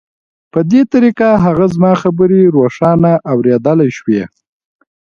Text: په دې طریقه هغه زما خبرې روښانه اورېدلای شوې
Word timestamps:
په 0.51 0.59
دې 0.71 0.81
طریقه 0.93 1.29
هغه 1.45 1.65
زما 1.75 1.93
خبرې 2.01 2.41
روښانه 2.55 3.11
اورېدلای 3.31 3.89
شوې 3.97 4.23